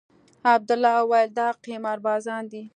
[0.55, 2.61] عبدالله وويل دا قمار بازان دي.